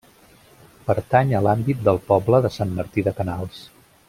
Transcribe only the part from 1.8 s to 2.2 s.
del